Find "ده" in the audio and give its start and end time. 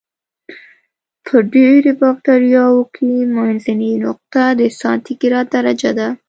5.99-6.07